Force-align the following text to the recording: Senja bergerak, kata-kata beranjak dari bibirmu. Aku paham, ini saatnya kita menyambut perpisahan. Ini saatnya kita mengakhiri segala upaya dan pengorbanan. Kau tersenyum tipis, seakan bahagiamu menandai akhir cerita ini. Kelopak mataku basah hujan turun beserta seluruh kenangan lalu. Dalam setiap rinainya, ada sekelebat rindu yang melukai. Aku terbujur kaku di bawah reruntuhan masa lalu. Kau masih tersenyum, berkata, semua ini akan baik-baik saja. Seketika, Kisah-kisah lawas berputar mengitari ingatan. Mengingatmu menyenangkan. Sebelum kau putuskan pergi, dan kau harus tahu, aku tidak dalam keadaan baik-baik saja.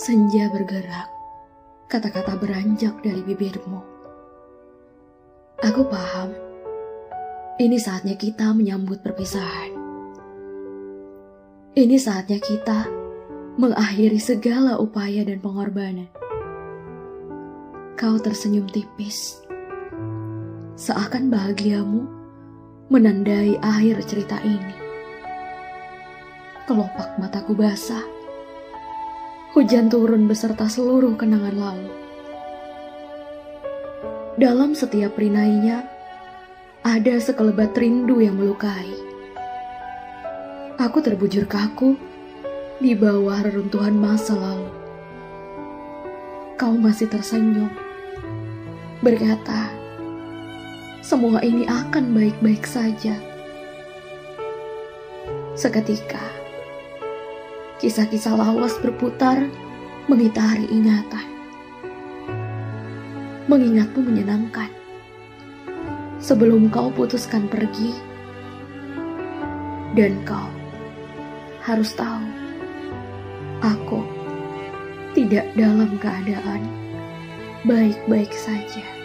Senja 0.00 0.48
bergerak, 0.48 1.12
kata-kata 1.84 2.32
beranjak 2.40 3.04
dari 3.04 3.20
bibirmu. 3.20 3.84
Aku 5.60 5.84
paham, 5.92 6.32
ini 7.60 7.76
saatnya 7.76 8.16
kita 8.16 8.56
menyambut 8.56 9.04
perpisahan. 9.04 9.76
Ini 11.76 12.00
saatnya 12.00 12.40
kita 12.40 12.88
mengakhiri 13.60 14.16
segala 14.16 14.80
upaya 14.80 15.20
dan 15.20 15.36
pengorbanan. 15.36 16.08
Kau 17.92 18.16
tersenyum 18.16 18.72
tipis, 18.72 19.44
seakan 20.80 21.28
bahagiamu 21.28 22.08
menandai 22.88 23.60
akhir 23.60 24.00
cerita 24.08 24.40
ini. 24.48 24.76
Kelopak 26.64 27.20
mataku 27.20 27.52
basah 27.52 28.19
hujan 29.60 29.92
turun 29.92 30.24
beserta 30.24 30.72
seluruh 30.72 31.20
kenangan 31.20 31.52
lalu. 31.52 31.92
Dalam 34.40 34.72
setiap 34.72 35.20
rinainya, 35.20 35.84
ada 36.80 37.20
sekelebat 37.20 37.76
rindu 37.76 38.24
yang 38.24 38.40
melukai. 38.40 38.88
Aku 40.80 41.04
terbujur 41.04 41.44
kaku 41.44 41.92
di 42.80 42.96
bawah 42.96 43.36
reruntuhan 43.44 43.92
masa 43.92 44.32
lalu. 44.32 44.72
Kau 46.56 46.72
masih 46.80 47.12
tersenyum, 47.12 47.68
berkata, 49.04 49.68
semua 51.04 51.44
ini 51.44 51.68
akan 51.68 52.16
baik-baik 52.16 52.64
saja. 52.64 53.12
Seketika, 55.52 56.39
Kisah-kisah 57.80 58.36
lawas 58.36 58.76
berputar 58.84 59.48
mengitari 60.04 60.68
ingatan. 60.68 61.24
Mengingatmu 63.48 64.04
menyenangkan. 64.04 64.68
Sebelum 66.20 66.68
kau 66.68 66.92
putuskan 66.92 67.48
pergi, 67.48 67.96
dan 69.96 70.20
kau 70.28 70.52
harus 71.64 71.96
tahu, 71.96 72.20
aku 73.64 74.04
tidak 75.16 75.48
dalam 75.56 75.96
keadaan 75.96 76.68
baik-baik 77.64 78.28
saja. 78.36 78.99